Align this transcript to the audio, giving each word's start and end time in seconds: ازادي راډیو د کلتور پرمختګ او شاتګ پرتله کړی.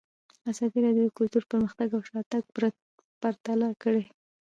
ازادي 0.51 0.79
راډیو 0.85 1.05
د 1.07 1.11
کلتور 1.19 1.43
پرمختګ 1.51 1.87
او 1.97 2.01
شاتګ 2.09 2.43
پرتله 3.21 3.67
کړی. 3.83 4.03